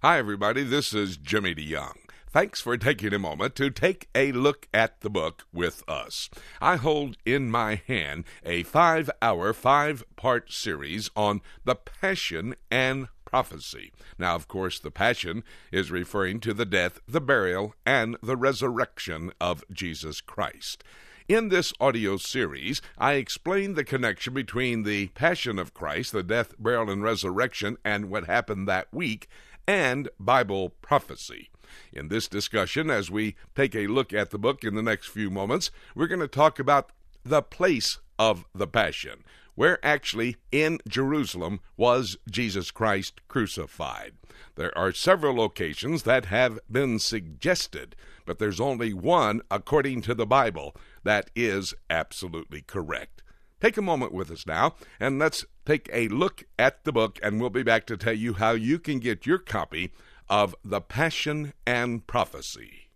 Hi, 0.00 0.18
everybody. 0.18 0.62
This 0.62 0.94
is 0.94 1.16
Jimmy 1.16 1.56
DeYoung. 1.56 1.96
Thanks 2.30 2.60
for 2.60 2.76
taking 2.76 3.12
a 3.12 3.18
moment 3.18 3.56
to 3.56 3.68
take 3.68 4.08
a 4.14 4.30
look 4.30 4.68
at 4.72 5.00
the 5.00 5.10
book 5.10 5.42
with 5.52 5.82
us. 5.88 6.30
I 6.60 6.76
hold 6.76 7.16
in 7.26 7.50
my 7.50 7.82
hand 7.84 8.22
a 8.44 8.62
five 8.62 9.10
hour, 9.20 9.52
five 9.52 10.04
part 10.14 10.52
series 10.52 11.10
on 11.16 11.40
the 11.64 11.74
Passion 11.74 12.54
and 12.70 13.08
prophecy. 13.24 13.90
Now, 14.16 14.36
of 14.36 14.46
course, 14.46 14.78
the 14.78 14.92
Passion 14.92 15.42
is 15.72 15.90
referring 15.90 16.38
to 16.42 16.54
the 16.54 16.64
death, 16.64 17.00
the 17.08 17.20
burial, 17.20 17.74
and 17.84 18.16
the 18.22 18.36
resurrection 18.36 19.32
of 19.40 19.64
Jesus 19.72 20.20
Christ. 20.20 20.84
In 21.26 21.48
this 21.48 21.74
audio 21.80 22.18
series, 22.18 22.80
I 22.96 23.14
explain 23.14 23.74
the 23.74 23.84
connection 23.84 24.32
between 24.32 24.84
the 24.84 25.08
Passion 25.08 25.58
of 25.58 25.74
Christ, 25.74 26.12
the 26.12 26.22
death, 26.22 26.54
burial, 26.56 26.88
and 26.88 27.02
resurrection, 27.02 27.78
and 27.84 28.08
what 28.08 28.26
happened 28.26 28.68
that 28.68 28.86
week, 28.94 29.28
and 29.68 30.08
Bible 30.18 30.70
prophecy. 30.80 31.50
In 31.92 32.08
this 32.08 32.26
discussion, 32.26 32.88
as 32.88 33.10
we 33.10 33.36
take 33.54 33.74
a 33.74 33.86
look 33.86 34.14
at 34.14 34.30
the 34.30 34.38
book 34.38 34.64
in 34.64 34.74
the 34.74 34.82
next 34.82 35.08
few 35.08 35.30
moments, 35.30 35.70
we're 35.94 36.06
going 36.06 36.20
to 36.20 36.26
talk 36.26 36.58
about 36.58 36.90
the 37.22 37.42
place 37.42 37.98
of 38.18 38.46
the 38.54 38.66
Passion, 38.66 39.22
where 39.54 39.78
actually 39.84 40.36
in 40.50 40.78
Jerusalem 40.88 41.60
was 41.76 42.16
Jesus 42.30 42.70
Christ 42.70 43.20
crucified. 43.28 44.14
There 44.54 44.76
are 44.76 44.92
several 44.92 45.36
locations 45.36 46.04
that 46.04 46.24
have 46.24 46.58
been 46.70 46.98
suggested, 46.98 47.94
but 48.24 48.38
there's 48.38 48.60
only 48.60 48.94
one, 48.94 49.42
according 49.50 50.00
to 50.02 50.14
the 50.14 50.26
Bible, 50.26 50.74
that 51.04 51.30
is 51.36 51.74
absolutely 51.90 52.62
correct. 52.62 53.22
Take 53.60 53.76
a 53.76 53.82
moment 53.82 54.14
with 54.14 54.30
us 54.30 54.46
now, 54.46 54.76
and 54.98 55.18
let's 55.18 55.44
take 55.68 55.90
a 55.92 56.08
look 56.08 56.44
at 56.58 56.82
the 56.84 56.92
book, 56.92 57.18
and 57.22 57.38
we'll 57.38 57.50
be 57.50 57.62
back 57.62 57.86
to 57.86 57.94
tell 57.94 58.14
you 58.14 58.32
how 58.32 58.52
you 58.52 58.78
can 58.78 58.98
get 58.98 59.26
your 59.26 59.36
copy 59.36 59.92
of 60.26 60.54
The 60.64 60.80
Passion 60.80 61.52
and 61.66 62.06
Prophecy. 62.06 62.88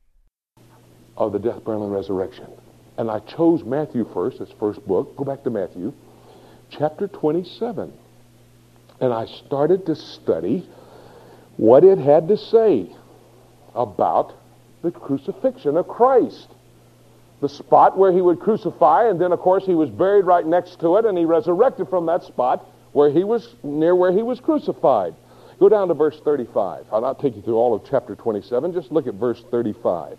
Of 1.18 1.32
the 1.32 1.38
death, 1.38 1.62
burial, 1.64 1.84
and 1.84 1.92
resurrection. 1.92 2.46
And 2.96 3.10
I 3.10 3.18
chose 3.18 3.62
Matthew 3.62 4.08
first, 4.14 4.38
his 4.38 4.48
first 4.58 4.86
book. 4.86 5.14
Go 5.18 5.24
back 5.24 5.44
to 5.44 5.50
Matthew, 5.50 5.92
chapter 6.70 7.08
27. 7.08 7.92
And 9.02 9.12
I 9.12 9.26
started 9.26 9.84
to 9.84 9.94
study 9.94 10.66
what 11.58 11.84
it 11.84 11.98
had 11.98 12.26
to 12.28 12.38
say 12.38 12.90
about 13.74 14.32
the 14.80 14.90
crucifixion 14.90 15.76
of 15.76 15.88
Christ. 15.88 16.48
The 17.42 17.48
spot 17.48 17.98
where 17.98 18.12
he 18.12 18.20
would 18.20 18.38
crucify, 18.38 19.08
and 19.08 19.20
then, 19.20 19.32
of 19.32 19.40
course, 19.40 19.66
he 19.66 19.74
was 19.74 19.90
buried 19.90 20.24
right 20.24 20.46
next 20.46 20.78
to 20.78 20.96
it, 20.96 21.04
and 21.04 21.18
he 21.18 21.24
resurrected 21.24 21.88
from 21.88 22.06
that 22.06 22.22
spot 22.22 22.64
where 22.92 23.10
he 23.10 23.24
was 23.24 23.56
near 23.64 23.96
where 23.96 24.12
he 24.12 24.22
was 24.22 24.38
crucified. 24.38 25.16
Go 25.58 25.68
down 25.68 25.88
to 25.88 25.94
verse 25.94 26.20
35. 26.24 26.86
I'll 26.92 27.00
not 27.00 27.18
take 27.18 27.34
you 27.34 27.42
through 27.42 27.56
all 27.56 27.74
of 27.74 27.82
chapter 27.84 28.14
27. 28.14 28.72
Just 28.72 28.92
look 28.92 29.08
at 29.08 29.14
verse 29.14 29.42
35. 29.50 30.18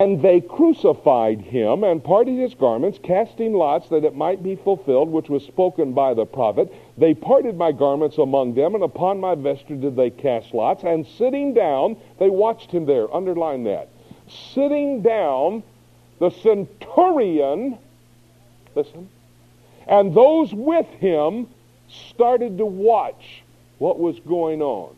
And 0.00 0.22
they 0.22 0.40
crucified 0.40 1.42
him 1.42 1.84
and 1.84 2.02
parted 2.02 2.38
his 2.38 2.54
garments, 2.54 2.98
casting 3.02 3.52
lots 3.52 3.90
that 3.90 4.04
it 4.04 4.16
might 4.16 4.42
be 4.42 4.56
fulfilled, 4.56 5.10
which 5.10 5.28
was 5.28 5.44
spoken 5.44 5.92
by 5.92 6.14
the 6.14 6.24
prophet. 6.24 6.72
They 6.96 7.12
parted 7.12 7.58
my 7.58 7.70
garments 7.70 8.16
among 8.16 8.54
them, 8.54 8.74
and 8.74 8.82
upon 8.82 9.20
my 9.20 9.34
vesture 9.34 9.76
did 9.76 9.94
they 9.94 10.08
cast 10.08 10.54
lots. 10.54 10.84
And 10.84 11.06
sitting 11.06 11.52
down, 11.52 11.98
they 12.18 12.30
watched 12.30 12.70
him 12.70 12.86
there. 12.86 13.14
Underline 13.14 13.64
that. 13.64 13.90
Sitting 14.28 15.02
down, 15.02 15.62
the 16.18 16.30
centurion, 16.30 17.78
listen, 18.74 19.08
and 19.86 20.14
those 20.14 20.52
with 20.54 20.86
him 20.86 21.46
started 21.88 22.58
to 22.58 22.64
watch 22.64 23.42
what 23.78 23.98
was 23.98 24.18
going 24.20 24.62
on. 24.62 24.94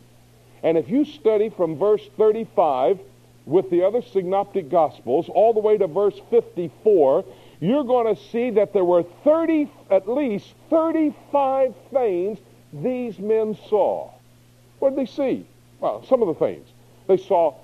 And 0.63 0.77
if 0.77 0.89
you 0.89 1.05
study 1.05 1.49
from 1.49 1.77
verse 1.77 2.01
35 2.17 2.99
with 3.45 3.69
the 3.69 3.83
other 3.83 4.01
synoptic 4.01 4.69
gospels 4.69 5.29
all 5.29 5.53
the 5.53 5.59
way 5.59 5.77
to 5.77 5.87
verse 5.87 6.19
54, 6.29 7.25
you're 7.59 7.83
going 7.83 8.13
to 8.13 8.21
see 8.31 8.51
that 8.51 8.73
there 8.73 8.83
were 8.83 9.03
30 9.23 9.69
at 9.89 10.07
least 10.07 10.53
35 10.69 11.73
things 11.91 12.39
these 12.73 13.17
men 13.19 13.57
saw. 13.69 14.11
What 14.79 14.95
did 14.95 14.99
they 14.99 15.11
see? 15.11 15.45
Well, 15.79 16.03
some 16.05 16.21
of 16.21 16.27
the 16.27 16.33
things. 16.33 16.67
They 17.07 17.17
saw 17.17 17.55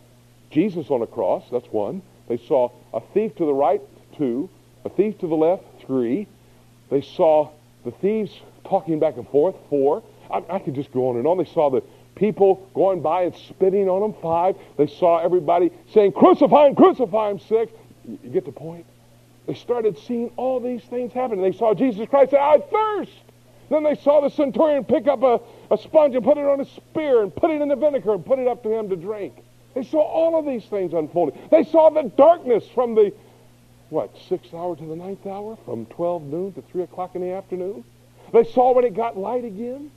Jesus 0.54 0.90
on 0.90 1.02
a 1.02 1.08
cross, 1.08 1.44
that's 1.52 1.68
one. 1.68 2.02
They 2.28 2.38
saw 2.38 2.72
a 2.94 3.02
thief 3.14 3.36
to 3.36 3.46
the 3.46 3.54
right, 3.54 3.82
two. 4.18 4.50
A 4.86 4.90
thief 4.90 5.18
to 5.20 5.28
the 5.28 5.36
left, 5.36 5.64
three. 5.86 6.28
They 6.90 7.02
saw 7.02 7.50
the 7.84 7.92
thieves 7.92 8.32
talking 8.66 9.00
back 9.00 9.18
and 9.18 9.28
forth, 9.30 9.56
four. 9.70 10.04
I, 10.30 10.44
I 10.50 10.60
could 10.60 10.76
just 10.76 10.92
go 10.92 11.10
on 11.10 11.18
and 11.18 11.28
on. 11.28 11.38
They 11.38 11.46
saw 11.46 11.70
the 11.70 11.82
people 12.16 12.70
going 12.74 13.02
by 13.02 13.24
and 13.24 13.36
spitting 13.36 13.90
on 13.90 14.02
them, 14.02 14.22
five. 14.22 14.56
They 14.78 14.88
saw 14.88 15.20
everybody 15.20 15.72
saying, 15.94 16.14
crucify 16.14 16.68
him, 16.68 16.76
crucify 16.76 17.32
him, 17.32 17.40
six. 17.40 17.72
You 18.06 18.30
get 18.30 18.46
the 18.46 18.52
point? 18.52 18.86
They 19.48 19.56
started 19.56 19.98
seeing 19.98 20.32
all 20.38 20.60
these 20.60 20.84
things 20.84 21.14
happen. 21.14 21.42
They 21.42 21.52
saw 21.52 21.74
Jesus 21.74 22.08
Christ 22.10 22.32
say, 22.32 22.38
I 22.38 22.60
thirst. 22.60 23.12
Then 23.70 23.84
they 23.84 23.96
saw 23.96 24.22
the 24.22 24.30
centurion 24.30 24.84
pick 24.84 25.08
up 25.08 25.24
a, 25.24 25.40
a 25.72 25.78
sponge 25.78 26.16
and 26.16 26.24
put 26.24 26.38
it 26.38 26.46
on 26.46 26.62
a 26.62 26.66
spear 26.66 27.24
and 27.24 27.36
put 27.36 27.50
it 27.50 27.62
in 27.62 27.70
the 27.70 27.76
vinegar 27.76 28.14
and 28.14 28.26
put 28.26 28.40
it 28.40 28.48
up 28.48 28.64
to 28.64 28.72
him 28.72 28.90
to 28.90 28.96
drink. 28.96 29.34
They 29.74 29.84
saw 29.84 30.02
all 30.02 30.38
of 30.38 30.46
these 30.46 30.66
things 30.66 30.94
unfolding. 30.94 31.40
They 31.50 31.64
saw 31.64 31.90
the 31.90 32.04
darkness 32.04 32.64
from 32.74 32.96
the, 32.96 33.14
what, 33.90 34.16
sixth 34.30 34.54
hour 34.54 34.76
to 34.76 34.86
the 34.86 34.96
ninth 34.96 35.26
hour? 35.26 35.58
From 35.66 35.86
12 35.88 36.24
noon 36.24 36.54
to 36.54 36.62
3 36.62 36.84
o'clock 36.84 37.16
in 37.16 37.22
the 37.22 37.32
afternoon? 37.32 37.84
They 38.32 38.44
saw 38.44 38.74
when 38.74 38.86
it 38.86 38.96
got 38.96 39.18
light 39.18 39.46
again. 39.46 39.92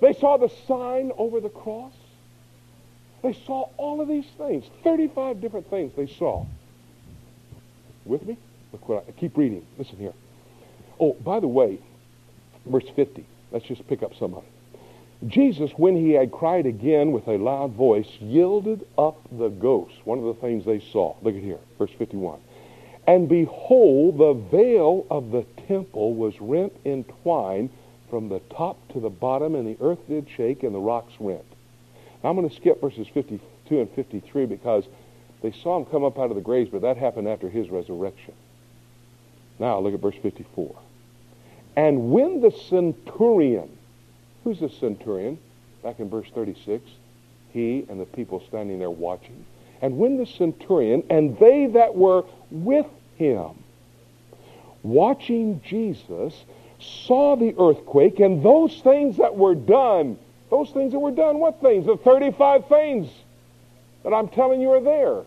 They 0.00 0.12
saw 0.12 0.36
the 0.36 0.50
sign 0.66 1.12
over 1.16 1.40
the 1.40 1.48
cross. 1.48 1.92
They 3.22 3.32
saw 3.32 3.68
all 3.78 4.00
of 4.00 4.08
these 4.08 4.26
things. 4.36 4.64
35 4.82 5.40
different 5.40 5.70
things 5.70 5.92
they 5.96 6.06
saw. 6.06 6.44
With 8.04 8.26
me? 8.26 8.36
Look 8.72 8.88
what 8.88 9.06
I, 9.08 9.12
keep 9.12 9.36
reading. 9.36 9.64
Listen 9.78 9.96
here. 9.96 10.12
Oh, 11.00 11.14
by 11.14 11.40
the 11.40 11.48
way, 11.48 11.78
verse 12.66 12.84
50. 12.94 13.24
Let's 13.50 13.64
just 13.64 13.86
pick 13.88 14.02
up 14.02 14.14
some 14.18 14.34
of 14.34 14.42
it. 14.42 14.53
Jesus, 15.26 15.70
when 15.76 15.96
he 15.96 16.12
had 16.12 16.32
cried 16.32 16.66
again 16.66 17.12
with 17.12 17.26
a 17.28 17.38
loud 17.38 17.72
voice, 17.72 18.08
yielded 18.20 18.86
up 18.98 19.20
the 19.32 19.48
ghost. 19.48 19.94
One 20.04 20.18
of 20.18 20.24
the 20.24 20.34
things 20.34 20.64
they 20.64 20.80
saw. 20.80 21.16
Look 21.22 21.34
at 21.34 21.42
here, 21.42 21.60
verse 21.78 21.92
51. 21.96 22.40
And 23.06 23.28
behold, 23.28 24.18
the 24.18 24.34
veil 24.34 25.06
of 25.10 25.30
the 25.30 25.44
temple 25.66 26.14
was 26.14 26.40
rent 26.40 26.74
in 26.84 27.04
twine 27.22 27.70
from 28.10 28.28
the 28.28 28.40
top 28.50 28.76
to 28.92 29.00
the 29.00 29.10
bottom, 29.10 29.54
and 29.54 29.66
the 29.66 29.82
earth 29.82 29.98
did 30.08 30.28
shake, 30.28 30.62
and 30.62 30.74
the 30.74 30.78
rocks 30.78 31.12
rent. 31.18 31.44
Now 32.22 32.30
I'm 32.30 32.36
going 32.36 32.48
to 32.48 32.54
skip 32.54 32.80
verses 32.80 33.06
52 33.08 33.80
and 33.80 33.90
53 33.90 34.46
because 34.46 34.84
they 35.42 35.52
saw 35.52 35.78
him 35.78 35.84
come 35.86 36.04
up 36.04 36.18
out 36.18 36.30
of 36.30 36.36
the 36.36 36.42
graves, 36.42 36.70
but 36.70 36.82
that 36.82 36.96
happened 36.96 37.28
after 37.28 37.50
his 37.50 37.70
resurrection. 37.70 38.34
Now 39.58 39.78
look 39.78 39.94
at 39.94 40.00
verse 40.00 40.16
54. 40.22 40.74
And 41.76 42.10
when 42.10 42.40
the 42.40 42.50
centurion, 42.50 43.76
who's 44.44 44.60
the 44.60 44.68
centurion? 44.68 45.38
Back 45.82 45.98
in 45.98 46.08
verse 46.08 46.28
36, 46.34 46.88
he 47.52 47.84
and 47.88 48.00
the 48.00 48.04
people 48.04 48.42
standing 48.48 48.78
there 48.78 48.90
watching. 48.90 49.44
And 49.82 49.98
when 49.98 50.16
the 50.16 50.26
centurion 50.26 51.02
and 51.10 51.36
they 51.38 51.66
that 51.66 51.94
were 51.94 52.24
with 52.50 52.86
him, 53.16 53.50
watching 54.82 55.60
Jesus, 55.64 56.44
saw 56.78 57.36
the 57.36 57.54
earthquake 57.58 58.20
and 58.20 58.44
those 58.44 58.80
things 58.82 59.16
that 59.16 59.36
were 59.36 59.54
done, 59.54 60.18
those 60.50 60.70
things 60.70 60.92
that 60.92 60.98
were 60.98 61.10
done, 61.10 61.38
what 61.38 61.60
things? 61.60 61.86
The 61.86 61.96
35 61.96 62.68
things 62.68 63.10
that 64.04 64.12
I'm 64.12 64.28
telling 64.28 64.60
you 64.60 64.70
are 64.70 64.80
there. 64.80 65.22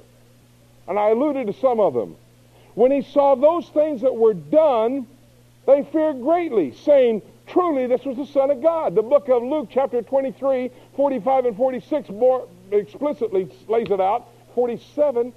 And 0.87 0.97
I 0.97 1.09
alluded 1.09 1.47
to 1.47 1.53
some 1.53 1.79
of 1.79 1.93
them. 1.93 2.15
When 2.75 2.91
he 2.91 3.01
saw 3.01 3.35
those 3.35 3.67
things 3.69 4.01
that 4.01 4.15
were 4.15 4.35
done, 4.35 5.07
they 5.65 5.83
feared 5.91 6.21
greatly, 6.21 6.73
saying, 6.83 7.21
Truly, 7.47 7.87
this 7.87 8.03
was 8.03 8.17
the 8.17 8.25
Son 8.25 8.51
of 8.51 8.61
God. 8.61 8.95
The 8.95 9.01
book 9.01 9.29
of 9.29 9.43
Luke, 9.43 9.69
chapter 9.71 10.01
23, 10.01 10.69
45 10.95 11.45
and 11.45 11.57
46 11.57 12.09
more 12.09 12.47
explicitly 12.71 13.49
lays 13.67 13.89
it 13.89 14.01
out. 14.01 14.27
47, 14.55 15.33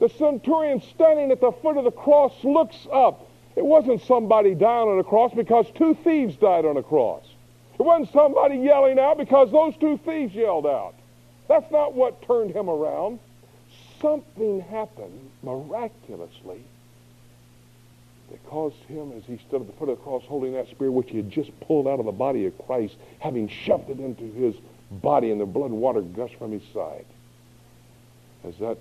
the 0.00 0.08
centurion 0.10 0.82
standing 0.94 1.30
at 1.30 1.40
the 1.40 1.52
foot 1.52 1.76
of 1.76 1.84
the 1.84 1.90
cross 1.90 2.32
looks 2.44 2.86
up 2.92 3.28
it 3.58 3.64
wasn't 3.64 4.00
somebody 4.02 4.54
dying 4.54 4.88
on 4.88 5.00
a 5.00 5.02
cross 5.02 5.32
because 5.34 5.66
two 5.74 5.92
thieves 6.04 6.36
died 6.36 6.64
on 6.64 6.76
a 6.76 6.82
cross. 6.84 7.24
It 7.76 7.82
wasn't 7.82 8.12
somebody 8.12 8.56
yelling 8.56 9.00
out 9.00 9.18
because 9.18 9.50
those 9.50 9.76
two 9.78 9.98
thieves 10.04 10.32
yelled 10.32 10.64
out. 10.64 10.94
That's 11.48 11.68
not 11.72 11.92
what 11.92 12.22
turned 12.22 12.52
him 12.52 12.70
around. 12.70 13.18
Something 14.00 14.60
happened 14.60 15.30
miraculously 15.42 16.62
that 18.30 18.44
caused 18.46 18.76
him, 18.88 19.12
as 19.16 19.24
he 19.24 19.38
stood 19.48 19.62
at 19.62 19.66
the 19.66 19.72
foot 19.74 19.88
of 19.88 19.98
the 19.98 20.04
cross 20.04 20.22
holding 20.24 20.52
that 20.52 20.68
spear, 20.68 20.90
which 20.90 21.10
he 21.10 21.16
had 21.18 21.30
just 21.30 21.58
pulled 21.60 21.86
out 21.86 22.00
of 22.00 22.06
the 22.06 22.12
body 22.12 22.46
of 22.46 22.66
Christ, 22.66 22.96
having 23.18 23.48
shoved 23.48 23.90
it 23.90 24.00
into 24.00 24.24
his 24.32 24.54
body, 24.90 25.30
and 25.30 25.40
the 25.40 25.46
blood 25.46 25.70
and 25.70 25.80
water 25.80 26.02
gushed 26.02 26.36
from 26.36 26.52
his 26.52 26.62
side. 26.72 27.06
As 28.44 28.56
that 28.58 28.78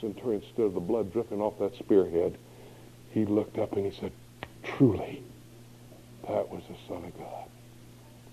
centurion 0.00 0.42
stood, 0.52 0.74
the 0.74 0.80
blood 0.80 1.12
dripping 1.12 1.40
off 1.40 1.58
that 1.58 1.76
spearhead, 1.76 2.36
he 3.10 3.24
looked 3.24 3.58
up 3.58 3.72
and 3.72 3.90
he 3.90 3.98
said, 3.98 4.12
Truly, 4.62 5.22
that 6.28 6.48
was 6.50 6.62
the 6.68 6.76
Son 6.86 7.04
of 7.04 7.18
God. 7.18 7.48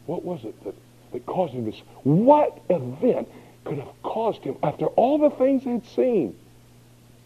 What 0.05 0.23
was 0.23 0.43
it 0.43 0.63
that 0.63 0.75
that 1.15 1.25
caused 1.25 1.53
him 1.53 1.65
this. 1.65 1.81
What 2.03 2.61
event 2.69 3.29
could 3.63 3.77
have 3.77 4.01
caused 4.03 4.43
him, 4.43 4.57
after 4.61 4.87
all 4.87 5.17
the 5.17 5.29
things 5.29 5.63
he'd 5.63 5.85
seen, 5.87 6.37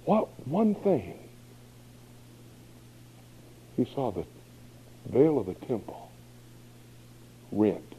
what 0.06 0.28
one 0.48 0.76
thing? 0.76 1.18
He 3.80 3.88
saw 3.96 4.12
the 4.12 4.26
veil 5.10 5.40
of 5.40 5.46
the 5.46 5.54
temple 5.54 6.12
rent 7.50 7.96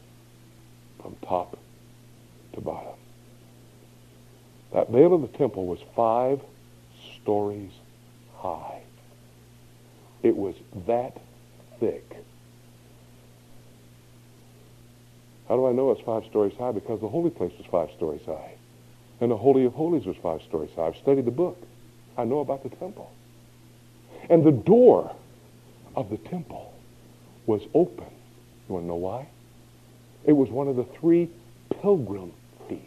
from 1.01 1.15
top 1.27 1.57
to 2.53 2.61
bottom. 2.61 2.93
That 4.73 4.91
veil 4.91 5.15
of 5.15 5.23
the 5.23 5.37
temple 5.39 5.65
was 5.65 5.79
five 5.95 6.39
stories 7.15 7.71
high. 8.35 8.83
It 10.21 10.37
was 10.37 10.53
that 10.85 11.17
thick. 11.79 12.15
How 15.47 15.55
do 15.55 15.65
I 15.65 15.71
know 15.71 15.89
it's 15.89 16.01
five 16.01 16.25
stories 16.25 16.53
high? 16.59 16.73
Because 16.73 17.01
the 17.01 17.09
holy 17.09 17.31
place 17.31 17.53
was 17.57 17.65
five 17.71 17.89
stories 17.97 18.21
high. 18.27 18.53
And 19.19 19.31
the 19.31 19.37
Holy 19.37 19.65
of 19.65 19.73
Holies 19.73 20.05
was 20.05 20.15
five 20.17 20.43
stories 20.43 20.69
high. 20.75 20.89
I've 20.89 20.97
studied 20.97 21.25
the 21.25 21.31
book. 21.31 21.57
I 22.19 22.23
know 22.23 22.41
about 22.41 22.61
the 22.61 22.69
temple. 22.69 23.11
And 24.29 24.43
the 24.43 24.51
door 24.51 25.15
of 25.95 26.09
the 26.09 26.17
temple 26.17 26.73
was 27.45 27.61
open. 27.73 28.05
You 28.67 28.75
want 28.75 28.83
to 28.83 28.87
know 28.87 28.95
why? 28.95 29.27
It 30.25 30.33
was 30.33 30.49
one 30.49 30.67
of 30.67 30.75
the 30.75 30.85
three 30.99 31.29
pilgrim 31.81 32.31
feasts. 32.69 32.85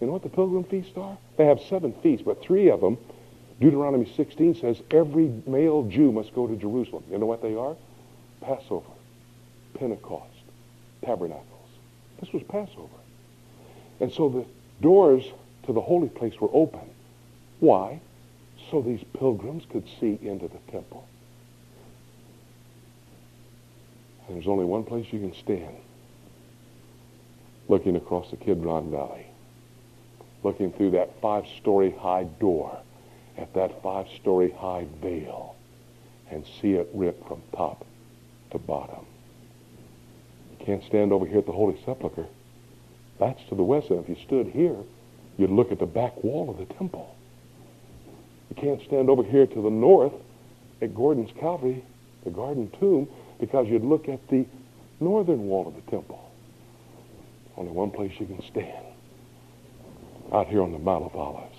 You 0.00 0.06
know 0.06 0.12
what 0.14 0.22
the 0.22 0.28
pilgrim 0.28 0.64
feasts 0.64 0.96
are? 0.96 1.18
They 1.36 1.46
have 1.46 1.60
seven 1.60 1.92
feasts, 2.02 2.24
but 2.24 2.42
three 2.42 2.70
of 2.70 2.80
them, 2.80 2.96
Deuteronomy 3.60 4.10
16 4.16 4.56
says 4.56 4.80
every 4.90 5.30
male 5.46 5.82
Jew 5.84 6.12
must 6.12 6.34
go 6.34 6.46
to 6.46 6.56
Jerusalem. 6.56 7.04
You 7.10 7.18
know 7.18 7.26
what 7.26 7.42
they 7.42 7.54
are? 7.54 7.76
Passover, 8.40 8.90
Pentecost, 9.74 10.26
Tabernacles. 11.04 11.44
This 12.20 12.32
was 12.32 12.42
Passover. 12.44 12.88
And 14.00 14.10
so 14.10 14.28
the 14.30 14.46
doors 14.80 15.24
to 15.66 15.72
the 15.72 15.80
holy 15.80 16.08
place 16.08 16.40
were 16.40 16.48
open. 16.52 16.88
Why? 17.60 18.00
So 18.70 18.80
these 18.80 19.04
pilgrims 19.18 19.64
could 19.70 19.84
see 20.00 20.18
into 20.22 20.48
the 20.48 20.58
temple. 20.72 21.06
And 24.08 24.18
there's 24.34 24.48
only 24.48 24.64
one 24.64 24.84
place 24.84 25.06
you 25.10 25.20
can 25.20 25.34
stand 25.34 25.76
looking 27.68 27.94
across 27.94 28.30
the 28.30 28.36
Kidron 28.36 28.90
Valley, 28.90 29.26
looking 30.42 30.72
through 30.72 30.90
that 30.90 31.20
five-story 31.20 31.92
high 31.92 32.24
door 32.24 32.76
at 33.38 33.54
that 33.54 33.80
five-story 33.82 34.50
high 34.50 34.86
veil 35.00 35.54
and 36.30 36.44
see 36.60 36.72
it 36.72 36.88
rip 36.92 37.26
from 37.28 37.40
top 37.54 37.86
to 38.50 38.58
bottom. 38.58 39.06
You 40.58 40.66
can't 40.66 40.84
stand 40.84 41.12
over 41.12 41.24
here 41.26 41.38
at 41.38 41.46
the 41.46 41.52
Holy 41.52 41.80
Sepulchre. 41.84 42.26
That's 43.18 43.42
to 43.48 43.54
the 43.54 43.62
west. 43.62 43.90
And 43.90 44.00
if 44.00 44.08
you 44.08 44.16
stood 44.24 44.48
here, 44.48 44.76
you'd 45.38 45.50
look 45.50 45.70
at 45.72 45.78
the 45.78 45.86
back 45.86 46.22
wall 46.24 46.50
of 46.50 46.58
the 46.58 46.74
temple. 46.74 47.14
You 48.50 48.56
can't 48.56 48.82
stand 48.82 49.08
over 49.08 49.22
here 49.22 49.46
to 49.46 49.62
the 49.62 49.70
north 49.70 50.12
at 50.82 50.94
Gordon's 50.94 51.30
Calvary, 51.38 51.84
the 52.24 52.30
Garden 52.30 52.70
Tomb, 52.80 53.08
because 53.40 53.66
you'd 53.68 53.84
look 53.84 54.08
at 54.08 54.28
the 54.28 54.46
northern 55.00 55.46
wall 55.46 55.66
of 55.66 55.74
the 55.74 55.90
temple. 55.90 56.30
Only 57.56 57.72
one 57.72 57.90
place 57.90 58.12
you 58.20 58.26
can 58.26 58.42
stand. 58.42 58.86
Out 60.32 60.46
here 60.46 60.62
on 60.62 60.72
the 60.72 60.78
Mount 60.78 61.04
of 61.04 61.16
Olives. 61.16 61.58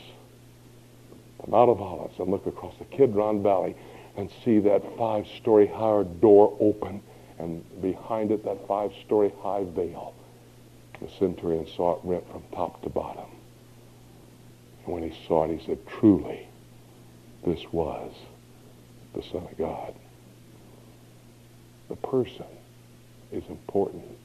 The 1.43 1.51
Mount 1.51 1.69
of 1.69 1.81
Olives 1.81 2.19
and 2.19 2.29
look 2.29 2.45
across 2.45 2.75
the 2.77 2.85
Kidron 2.85 3.43
Valley 3.43 3.75
and 4.15 4.29
see 4.45 4.59
that 4.59 4.83
five-story 4.97 5.67
high 5.67 6.03
door 6.21 6.55
open 6.59 7.01
and 7.39 7.63
behind 7.81 8.31
it 8.31 8.45
that 8.45 8.67
five-story 8.67 9.33
high 9.41 9.63
veil. 9.63 10.13
The 11.01 11.09
centurion 11.17 11.67
saw 11.75 11.97
it 11.97 12.01
rent 12.03 12.29
from 12.31 12.43
top 12.53 12.81
to 12.83 12.89
bottom. 12.89 13.25
And 14.85 14.93
when 14.93 15.09
he 15.09 15.17
saw 15.27 15.45
it, 15.45 15.59
he 15.59 15.65
said, 15.65 15.79
truly, 15.87 16.47
this 17.45 17.61
was 17.71 18.13
the 19.15 19.23
Son 19.23 19.47
of 19.49 19.57
God. 19.57 19.95
The 21.91 22.07
person 22.07 22.45
is 23.33 23.43
important, 23.49 24.17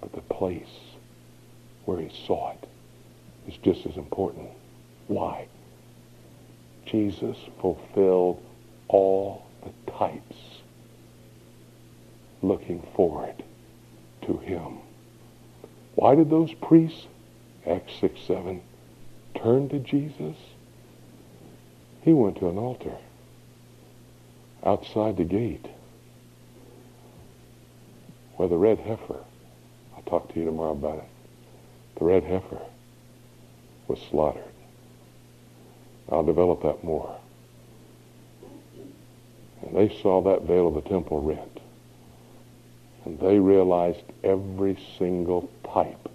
but 0.00 0.10
the 0.14 0.22
place 0.22 0.78
where 1.84 2.00
he 2.00 2.08
saw 2.26 2.52
it 2.52 2.66
is 3.46 3.58
just 3.58 3.84
as 3.84 3.98
important. 3.98 4.48
Why? 5.08 5.48
Jesus 6.86 7.36
fulfilled 7.60 8.42
all 8.88 9.44
the 9.62 9.92
types 9.92 10.36
looking 12.40 12.82
forward 12.96 13.44
to 14.22 14.38
him. 14.38 14.78
Why 15.94 16.14
did 16.14 16.30
those 16.30 16.54
priests, 16.54 17.06
Acts 17.66 17.92
6, 18.00 18.18
7, 18.26 18.62
turn 19.34 19.68
to 19.68 19.78
Jesus? 19.78 20.36
He 22.00 22.14
went 22.14 22.38
to 22.38 22.48
an 22.48 22.56
altar 22.56 22.96
outside 24.64 25.16
the 25.16 25.24
gate 25.24 25.66
where 28.36 28.48
the 28.48 28.56
red 28.56 28.78
heifer, 28.78 29.18
I'll 29.96 30.02
talk 30.04 30.32
to 30.32 30.38
you 30.38 30.46
tomorrow 30.46 30.72
about 30.72 30.98
it, 30.98 31.08
the 31.98 32.04
red 32.04 32.24
heifer 32.24 32.60
was 33.86 34.00
slaughtered. 34.10 34.42
I'll 36.10 36.24
develop 36.24 36.62
that 36.62 36.82
more. 36.82 37.16
And 39.62 39.76
they 39.76 39.94
saw 40.00 40.22
that 40.22 40.42
veil 40.42 40.68
of 40.68 40.74
the 40.74 40.88
temple 40.88 41.20
rent. 41.20 41.60
And 43.04 43.18
they 43.18 43.38
realized 43.38 44.02
every 44.24 44.78
single 44.98 45.50
type 45.72 46.08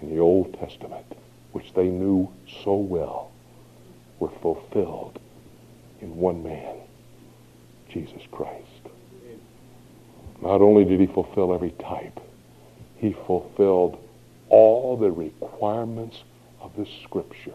in 0.00 0.10
the 0.10 0.20
Old 0.20 0.58
Testament, 0.58 1.06
which 1.52 1.72
they 1.74 1.88
knew 1.88 2.30
so 2.62 2.74
well, 2.74 3.30
were 4.18 4.30
fulfilled 4.40 5.18
in 6.00 6.16
one 6.16 6.42
man, 6.42 6.76
Jesus 7.92 8.22
Christ. 8.30 8.66
Not 10.40 10.60
only 10.60 10.84
did 10.84 10.98
he 10.98 11.06
fulfill 11.06 11.54
every 11.54 11.70
type, 11.72 12.18
he 12.96 13.14
fulfilled 13.26 13.98
all 14.48 14.96
the 14.96 15.10
requirements 15.10 16.16
of 16.60 16.72
the 16.76 16.86
Scripture. 17.04 17.52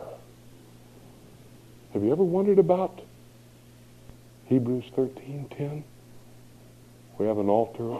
Have 1.93 2.03
you 2.03 2.11
ever 2.11 2.23
wondered 2.23 2.59
about 2.59 3.01
Hebrews 4.45 4.85
13:10? 4.95 5.83
We 7.17 7.25
have 7.25 7.39
an 7.39 7.49
altar 7.49 7.99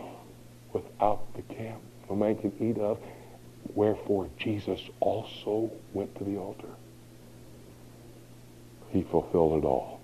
without 0.74 1.34
the 1.36 1.42
camp, 1.54 1.82
no 2.10 2.16
man 2.16 2.36
can 2.36 2.54
eat 2.60 2.78
of. 2.78 3.00
Wherefore 3.74 4.30
Jesus 4.38 4.80
also 5.00 5.72
went 5.94 6.16
to 6.18 6.24
the 6.24 6.38
altar. 6.38 6.70
He 8.90 9.04
fulfilled 9.04 9.64
it 9.64 9.66
all. 9.66 9.97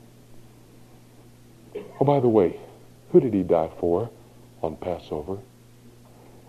Oh, 1.99 2.05
by 2.05 2.19
the 2.19 2.27
way, 2.27 2.59
who 3.11 3.19
did 3.19 3.33
he 3.33 3.43
die 3.43 3.69
for 3.79 4.09
on 4.61 4.75
Passover? 4.77 5.37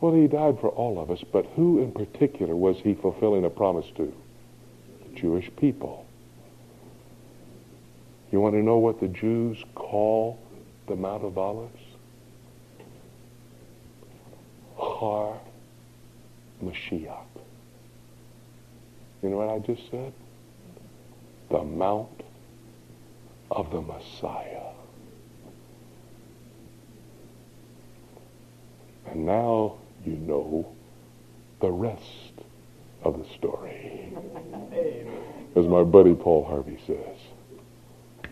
Well, 0.01 0.15
he 0.15 0.27
died 0.27 0.59
for 0.61 0.69
all 0.69 1.01
of 1.01 1.11
us, 1.11 1.23
but 1.33 1.47
who 1.55 1.81
in 1.81 1.93
particular 1.93 2.55
was 2.55 2.77
he 2.79 2.95
fulfilling 2.95 3.45
a 3.45 3.51
promise 3.51 3.87
to? 3.97 4.13
The 5.03 5.21
Jewish 5.21 5.51
people. 5.57 6.07
You 8.31 8.41
want 8.41 8.55
to 8.55 8.63
know 8.63 8.79
what 8.79 9.01
the 9.01 9.09
Jews 9.09 9.63
call 9.75 10.39
the 10.89 10.97
Mount 10.97 11.25
of 11.25 11.39
Olives? 11.39 11.81
Har 14.77 15.39
Mashiach. 16.63 17.25
You 19.23 19.31
know 19.31 19.37
what 19.37 19.49
I 19.49 19.59
just 19.61 19.91
said? 19.91 20.13
The 21.51 21.63
Mount 21.63 22.23
of 23.51 23.71
the 23.71 23.81
Messiah. 23.81 24.74
And 29.07 29.27
now 29.27 29.77
you 30.05 30.17
know 30.17 30.73
the 31.61 31.71
rest 31.71 32.33
of 33.03 33.19
the 33.19 33.27
story. 33.37 34.13
As 35.57 35.67
my 35.67 35.83
buddy 35.83 36.15
Paul 36.15 36.45
Harvey 36.45 36.79
says. 36.87 38.31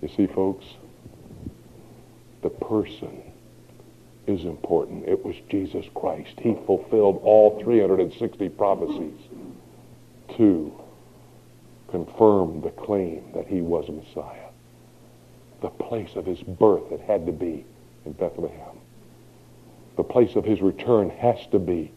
You 0.00 0.08
see, 0.08 0.26
folks, 0.26 0.64
the 2.42 2.50
person 2.50 3.22
is 4.26 4.44
important. 4.44 5.08
It 5.08 5.24
was 5.24 5.36
Jesus 5.48 5.86
Christ. 5.94 6.34
He 6.40 6.56
fulfilled 6.66 7.20
all 7.22 7.60
360 7.62 8.48
prophecies 8.50 9.18
to 10.36 10.72
confirm 11.90 12.60
the 12.62 12.70
claim 12.70 13.32
that 13.34 13.46
he 13.46 13.60
was 13.60 13.88
Messiah. 13.88 14.48
The 15.60 15.68
place 15.68 16.10
of 16.16 16.26
his 16.26 16.40
birth 16.40 16.90
it 16.90 17.00
had 17.00 17.26
to 17.26 17.32
be 17.32 17.64
in 18.04 18.12
Bethlehem 18.12 18.71
the 19.96 20.02
place 20.02 20.36
of 20.36 20.44
his 20.44 20.60
return 20.60 21.10
has 21.10 21.46
to 21.52 21.58
be 21.58 21.92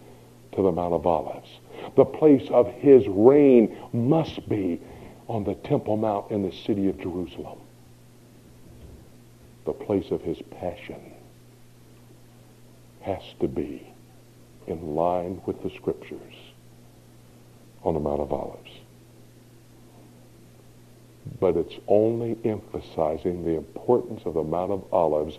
to 0.54 0.62
the 0.62 0.72
Mount 0.72 0.94
of 0.94 1.06
Olives. 1.06 1.50
The 1.96 2.06
place 2.06 2.48
of 2.50 2.68
his 2.68 3.08
reign 3.08 3.78
must 3.94 4.48
be 4.48 4.82
on 5.28 5.44
the 5.44 5.56
Temple 5.56 5.98
Mount 5.98 6.32
in 6.32 6.44
the 6.44 6.52
city 6.52 6.88
of 6.90 7.00
Jerusalem. 7.00 7.60
The 9.66 9.74
place 9.74 10.12
of 10.12 10.22
his 10.22 10.42
passion 10.52 11.14
has 13.02 13.22
to 13.40 13.48
be 13.48 13.88
in 14.68 14.96
line 14.96 15.42
with 15.46 15.62
the 15.64 15.70
Scriptures 15.70 16.34
on 17.84 17.94
the 17.94 18.00
Mount 18.00 18.22
of 18.22 18.34
Olives. 18.34 18.72
But 21.40 21.56
it's 21.58 21.76
only 21.88 22.38
emphasizing 22.44 23.44
the 23.44 23.58
importance 23.58 24.22
of 24.26 24.36
the 24.36 24.44
Mount 24.44 24.72
of 24.72 24.84
Olives, 24.94 25.38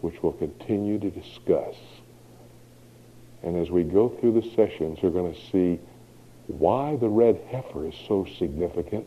which 0.00 0.22
we'll 0.22 0.32
continue 0.32 0.98
to 0.98 1.10
discuss. 1.10 1.74
And 3.42 3.56
as 3.56 3.70
we 3.70 3.82
go 3.82 4.08
through 4.08 4.40
the 4.40 4.50
sessions, 4.54 4.98
we're 5.02 5.10
going 5.10 5.32
to 5.32 5.40
see 5.50 5.78
why 6.46 6.96
the 6.96 7.08
red 7.08 7.40
heifer 7.50 7.86
is 7.86 7.94
so 8.06 8.26
significant, 8.38 9.06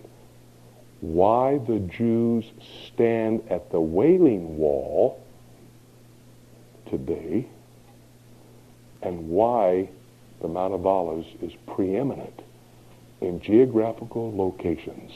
why 1.01 1.57
the 1.57 1.79
Jews 1.79 2.45
stand 2.87 3.41
at 3.49 3.71
the 3.71 3.79
Wailing 3.79 4.57
Wall 4.57 5.23
today, 6.89 7.47
and 9.01 9.29
why 9.29 9.89
the 10.41 10.47
Mount 10.47 10.73
of 10.73 10.85
Olives 10.85 11.27
is 11.41 11.53
preeminent 11.67 12.41
in 13.21 13.41
geographical 13.41 14.35
locations 14.35 15.11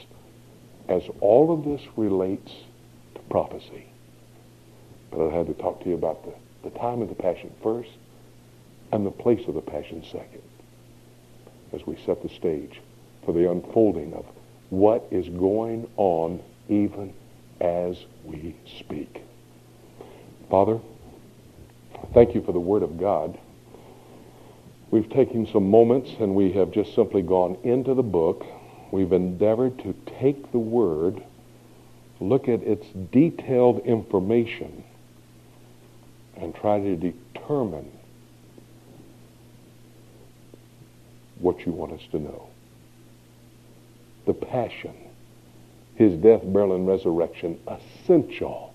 as 0.88 1.02
all 1.20 1.52
of 1.52 1.64
this 1.64 1.80
relates 1.96 2.52
to 3.14 3.20
prophecy. 3.22 3.86
But 5.14 5.28
I 5.28 5.36
had 5.36 5.46
to 5.46 5.54
talk 5.54 5.80
to 5.82 5.88
you 5.88 5.94
about 5.94 6.24
the, 6.24 6.34
the 6.68 6.76
time 6.78 7.00
of 7.00 7.08
the 7.08 7.14
Passion 7.14 7.52
first 7.62 7.90
and 8.90 9.06
the 9.06 9.10
place 9.10 9.46
of 9.46 9.54
the 9.54 9.60
Passion 9.60 10.02
second 10.10 10.42
as 11.72 11.86
we 11.86 11.96
set 12.04 12.22
the 12.22 12.28
stage 12.28 12.80
for 13.24 13.32
the 13.32 13.50
unfolding 13.50 14.12
of 14.14 14.26
what 14.70 15.06
is 15.10 15.28
going 15.28 15.88
on 15.96 16.42
even 16.68 17.12
as 17.60 18.04
we 18.24 18.56
speak. 18.78 19.22
Father, 20.50 20.78
thank 22.12 22.34
you 22.34 22.42
for 22.42 22.52
the 22.52 22.60
Word 22.60 22.82
of 22.82 22.98
God. 22.98 23.38
We've 24.90 25.08
taken 25.08 25.46
some 25.46 25.70
moments 25.70 26.10
and 26.20 26.34
we 26.34 26.52
have 26.52 26.70
just 26.70 26.94
simply 26.94 27.22
gone 27.22 27.56
into 27.62 27.94
the 27.94 28.02
book. 28.02 28.44
We've 28.90 29.12
endeavored 29.12 29.78
to 29.80 29.94
take 30.20 30.52
the 30.52 30.58
Word, 30.58 31.22
look 32.20 32.48
at 32.48 32.62
its 32.62 32.86
detailed 33.10 33.84
information, 33.86 34.84
and 36.36 36.54
try 36.54 36.80
to 36.80 36.96
determine 36.96 37.90
what 41.38 41.64
you 41.66 41.72
want 41.72 41.92
us 41.92 42.02
to 42.10 42.18
know. 42.18 42.48
The 44.26 44.34
passion, 44.34 44.94
his 45.96 46.14
death, 46.20 46.40
burial, 46.44 46.74
and 46.74 46.88
resurrection, 46.88 47.58
essential 47.68 48.72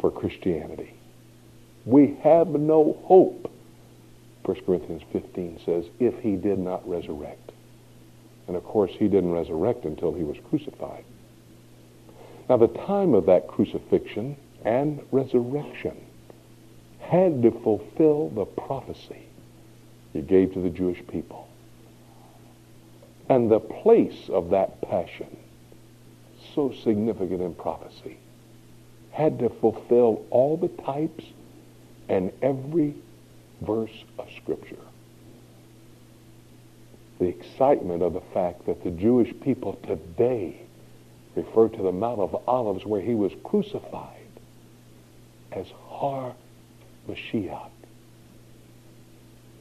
for 0.00 0.10
Christianity. 0.10 0.94
We 1.84 2.16
have 2.22 2.48
no 2.48 2.96
hope, 3.04 3.50
1 4.44 4.64
Corinthians 4.64 5.02
15 5.12 5.60
says, 5.64 5.84
if 5.98 6.18
he 6.20 6.36
did 6.36 6.58
not 6.58 6.88
resurrect. 6.88 7.50
And 8.46 8.56
of 8.56 8.64
course, 8.64 8.92
he 8.92 9.08
didn't 9.08 9.32
resurrect 9.32 9.84
until 9.84 10.12
he 10.12 10.24
was 10.24 10.36
crucified. 10.48 11.04
Now, 12.48 12.56
the 12.56 12.68
time 12.68 13.14
of 13.14 13.26
that 13.26 13.48
crucifixion 13.48 14.36
and 14.64 15.00
resurrection 15.10 15.96
had 17.12 17.42
to 17.42 17.50
fulfill 17.50 18.30
the 18.30 18.46
prophecy 18.46 19.26
he 20.14 20.22
gave 20.22 20.54
to 20.54 20.60
the 20.62 20.70
Jewish 20.70 21.06
people. 21.08 21.46
And 23.28 23.50
the 23.50 23.60
place 23.60 24.30
of 24.30 24.48
that 24.50 24.80
passion, 24.80 25.36
so 26.54 26.72
significant 26.82 27.42
in 27.42 27.54
prophecy, 27.54 28.16
had 29.10 29.38
to 29.40 29.50
fulfill 29.50 30.24
all 30.30 30.56
the 30.56 30.68
types 30.82 31.24
and 32.08 32.32
every 32.40 32.94
verse 33.60 34.04
of 34.18 34.26
Scripture. 34.38 34.82
The 37.18 37.26
excitement 37.26 38.02
of 38.02 38.14
the 38.14 38.22
fact 38.32 38.64
that 38.64 38.82
the 38.82 38.90
Jewish 38.90 39.38
people 39.42 39.78
today 39.86 40.62
refer 41.36 41.68
to 41.68 41.82
the 41.82 41.92
Mount 41.92 42.20
of 42.20 42.48
Olives 42.48 42.86
where 42.86 43.02
he 43.02 43.14
was 43.14 43.32
crucified 43.44 44.16
as 45.52 45.66
Har 45.88 46.34
Mashiach 47.08 47.70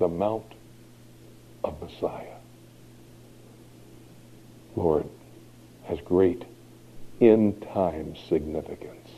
the 0.01 0.07
Mount 0.07 0.55
of 1.63 1.79
Messiah. 1.79 2.37
Lord, 4.75 5.07
has 5.85 5.99
great 6.01 6.43
end 7.21 7.61
time 7.71 8.15
significance. 8.15 9.09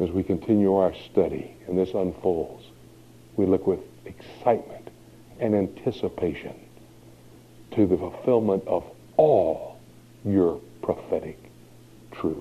As 0.00 0.10
we 0.10 0.22
continue 0.22 0.74
our 0.74 0.94
study 0.94 1.54
and 1.66 1.76
this 1.76 1.92
unfolds, 1.92 2.64
we 3.36 3.44
look 3.44 3.66
with 3.66 3.80
excitement 4.06 4.88
and 5.38 5.54
anticipation 5.54 6.54
to 7.72 7.86
the 7.86 7.98
fulfillment 7.98 8.66
of 8.66 8.84
all 9.18 9.78
your 10.24 10.60
prophetic 10.80 11.38
truth. 12.10 12.38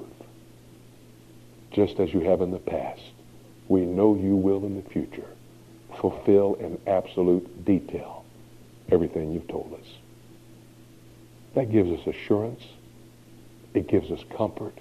Just 1.72 2.00
as 2.00 2.14
you 2.14 2.22
have 2.22 2.40
in 2.40 2.52
the 2.52 2.60
past, 2.60 3.02
we 3.68 3.82
know 3.82 4.16
you 4.16 4.36
will 4.36 4.66
in 4.66 4.82
the 4.82 4.90
future 4.90 5.28
fulfill 6.00 6.56
in 6.56 6.80
absolute 6.88 7.66
detail 7.66 8.26
everything 8.92 9.32
you've 9.32 9.48
told 9.48 9.74
us. 9.80 9.88
That 11.56 11.72
gives 11.72 11.90
us 11.90 12.06
assurance. 12.08 12.64
It 13.74 13.88
gives 13.88 14.12
us 14.12 14.24
comfort. 14.36 14.78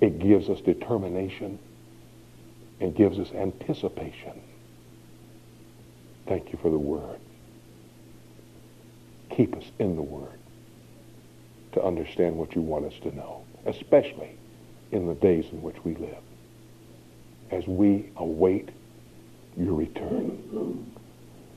It 0.00 0.18
gives 0.18 0.48
us 0.48 0.60
determination. 0.60 1.58
It 2.80 2.96
gives 2.96 3.18
us 3.18 3.30
anticipation. 3.32 4.40
Thank 6.26 6.52
you 6.52 6.58
for 6.60 6.70
the 6.70 6.78
Word. 6.78 7.20
Keep 9.30 9.56
us 9.56 9.64
in 9.78 9.96
the 9.96 10.02
Word 10.02 10.38
to 11.72 11.82
understand 11.82 12.36
what 12.36 12.54
you 12.54 12.60
want 12.60 12.84
us 12.84 12.94
to 13.02 13.14
know, 13.14 13.44
especially 13.66 14.36
in 14.90 15.06
the 15.06 15.14
days 15.14 15.46
in 15.52 15.62
which 15.62 15.76
we 15.84 15.94
live, 15.94 16.18
as 17.52 17.66
we 17.66 18.10
await 18.16 18.70
your 19.56 19.74
return. 19.74 20.86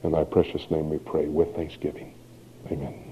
In 0.04 0.12
thy 0.12 0.24
precious 0.24 0.70
name 0.70 0.90
we 0.90 0.98
pray 1.00 1.28
with 1.28 1.56
thanksgiving. 1.56 2.14
Amen. 2.72 3.05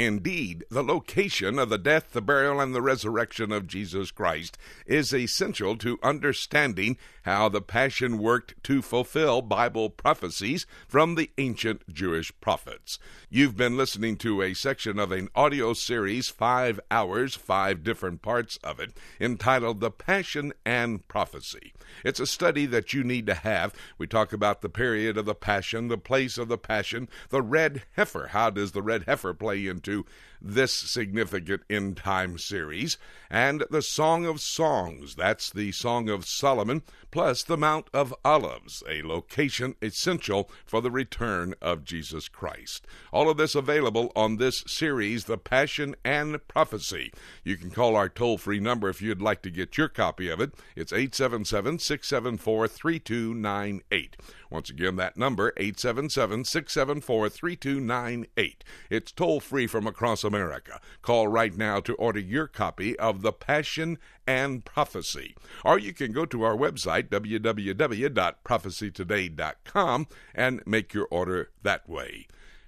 Indeed, 0.00 0.64
the 0.70 0.82
location 0.82 1.58
of 1.58 1.68
the 1.68 1.76
death, 1.76 2.12
the 2.12 2.22
burial, 2.22 2.58
and 2.58 2.74
the 2.74 2.80
resurrection 2.80 3.52
of 3.52 3.66
Jesus 3.66 4.10
Christ 4.10 4.56
is 4.86 5.12
essential 5.12 5.76
to 5.76 5.98
understanding 6.02 6.96
how 7.24 7.50
the 7.50 7.60
Passion 7.60 8.16
worked 8.16 8.54
to 8.64 8.80
fulfill 8.80 9.42
Bible 9.42 9.90
prophecies 9.90 10.64
from 10.88 11.16
the 11.16 11.30
ancient 11.36 11.86
Jewish 11.92 12.32
prophets. 12.40 12.98
You've 13.28 13.58
been 13.58 13.76
listening 13.76 14.16
to 14.18 14.40
a 14.40 14.54
section 14.54 14.98
of 14.98 15.12
an 15.12 15.28
audio 15.34 15.74
series, 15.74 16.30
five 16.30 16.80
hours, 16.90 17.34
five 17.34 17.84
different 17.84 18.22
parts 18.22 18.58
of 18.64 18.80
it, 18.80 18.96
entitled 19.20 19.80
The 19.80 19.90
Passion 19.90 20.54
and 20.64 21.06
Prophecy. 21.08 21.74
It's 22.06 22.20
a 22.20 22.26
study 22.26 22.64
that 22.66 22.94
you 22.94 23.04
need 23.04 23.26
to 23.26 23.34
have. 23.34 23.74
We 23.98 24.06
talk 24.06 24.32
about 24.32 24.62
the 24.62 24.70
period 24.70 25.18
of 25.18 25.26
the 25.26 25.34
Passion, 25.34 25.88
the 25.88 25.98
place 25.98 26.38
of 26.38 26.48
the 26.48 26.56
Passion, 26.56 27.06
the 27.28 27.42
red 27.42 27.82
heifer. 27.96 28.28
How 28.28 28.48
does 28.48 28.72
the 28.72 28.80
red 28.80 29.04
heifer 29.04 29.34
play 29.34 29.66
into 29.66 29.89
to 29.90 30.06
this 30.40 30.72
significant 30.72 31.62
end 31.68 31.96
time 31.96 32.38
series, 32.38 32.96
and 33.28 33.64
the 33.70 33.82
Song 33.82 34.24
of 34.24 34.40
Songs, 34.40 35.14
that's 35.14 35.50
the 35.50 35.70
Song 35.72 36.08
of 36.08 36.24
Solomon, 36.24 36.82
plus 37.10 37.42
the 37.42 37.56
Mount 37.56 37.88
of 37.92 38.14
Olives, 38.24 38.82
a 38.88 39.02
location 39.02 39.74
essential 39.82 40.50
for 40.64 40.80
the 40.80 40.90
return 40.90 41.54
of 41.60 41.84
Jesus 41.84 42.28
Christ. 42.28 42.86
All 43.12 43.28
of 43.28 43.36
this 43.36 43.54
available 43.54 44.12
on 44.16 44.36
this 44.36 44.64
series, 44.66 45.24
The 45.24 45.36
Passion 45.36 45.94
and 46.04 46.46
Prophecy. 46.48 47.12
You 47.44 47.56
can 47.56 47.70
call 47.70 47.96
our 47.96 48.08
toll 48.08 48.38
free 48.38 48.60
number 48.60 48.88
if 48.88 49.02
you'd 49.02 49.20
like 49.20 49.42
to 49.42 49.50
get 49.50 49.76
your 49.76 49.88
copy 49.88 50.30
of 50.30 50.40
it. 50.40 50.54
It's 50.74 50.92
877 50.92 51.80
674 51.80 52.68
3298. 52.68 54.16
Once 54.50 54.68
again, 54.68 54.96
that 54.96 55.16
number, 55.16 55.52
877 55.56 56.44
674 56.44 57.28
3298. 57.28 58.64
It's 58.90 59.12
toll 59.12 59.38
free 59.38 59.66
from 59.80 59.86
across 59.86 60.24
America. 60.24 60.78
Call 61.00 61.26
right 61.26 61.56
now 61.56 61.80
to 61.80 61.94
order 61.94 62.20
your 62.20 62.46
copy 62.46 62.98
of 62.98 63.22
The 63.22 63.32
Passion 63.32 63.96
and 64.26 64.62
Prophecy. 64.62 65.34
Or 65.64 65.78
you 65.78 65.94
can 65.94 66.12
go 66.12 66.26
to 66.26 66.42
our 66.42 66.54
website, 66.54 67.08
www.prophecytoday.com, 67.08 70.06
and 70.34 70.62
make 70.66 70.92
your 70.92 71.08
order 71.10 71.48
that 71.62 71.88
way. 71.88 72.26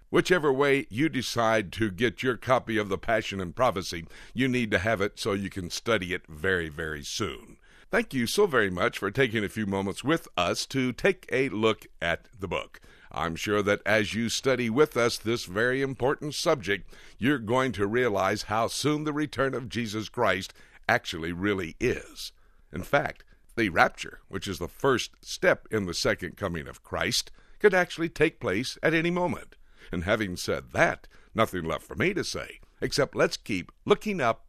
Whichever 0.08 0.50
way 0.50 0.86
you 0.88 1.10
decide 1.10 1.70
to 1.72 1.90
get 1.90 2.22
your 2.22 2.38
copy 2.38 2.78
of 2.78 2.88
The 2.88 2.96
Passion 2.96 3.38
and 3.38 3.54
Prophecy, 3.54 4.06
you 4.32 4.48
need 4.48 4.70
to 4.70 4.78
have 4.78 5.02
it 5.02 5.20
so 5.20 5.34
you 5.34 5.50
can 5.50 5.68
study 5.68 6.14
it 6.14 6.26
very, 6.26 6.70
very 6.70 7.04
soon. 7.04 7.58
Thank 7.90 8.14
you 8.14 8.26
so 8.26 8.46
very 8.46 8.70
much 8.70 8.96
for 8.96 9.10
taking 9.10 9.44
a 9.44 9.50
few 9.50 9.66
moments 9.66 10.02
with 10.02 10.28
us 10.34 10.64
to 10.68 10.94
take 10.94 11.26
a 11.30 11.50
look 11.50 11.86
at 12.00 12.28
the 12.40 12.48
book. 12.48 12.80
I'm 13.12 13.36
sure 13.36 13.62
that 13.62 13.82
as 13.84 14.14
you 14.14 14.28
study 14.28 14.70
with 14.70 14.96
us 14.96 15.18
this 15.18 15.44
very 15.44 15.82
important 15.82 16.34
subject, 16.34 16.90
you're 17.18 17.38
going 17.38 17.72
to 17.72 17.86
realize 17.86 18.44
how 18.44 18.68
soon 18.68 19.04
the 19.04 19.12
return 19.12 19.54
of 19.54 19.68
Jesus 19.68 20.08
Christ 20.08 20.54
actually 20.88 21.32
really 21.32 21.76
is. 21.78 22.32
In 22.72 22.82
fact, 22.82 23.24
the 23.54 23.68
rapture, 23.68 24.20
which 24.28 24.48
is 24.48 24.58
the 24.58 24.68
first 24.68 25.10
step 25.20 25.68
in 25.70 25.84
the 25.84 25.94
second 25.94 26.36
coming 26.36 26.66
of 26.66 26.82
Christ, 26.82 27.30
could 27.58 27.74
actually 27.74 28.08
take 28.08 28.40
place 28.40 28.78
at 28.82 28.94
any 28.94 29.10
moment. 29.10 29.56
And 29.92 30.04
having 30.04 30.36
said 30.36 30.72
that, 30.72 31.06
nothing 31.34 31.64
left 31.64 31.84
for 31.84 31.94
me 31.94 32.14
to 32.14 32.24
say, 32.24 32.60
except 32.80 33.14
let's 33.14 33.36
keep 33.36 33.70
looking 33.84 34.20
up 34.20 34.46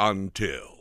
until. 0.00 0.77